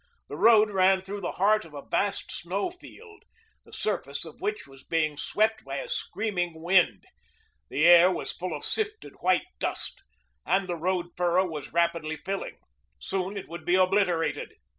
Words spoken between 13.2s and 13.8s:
it would be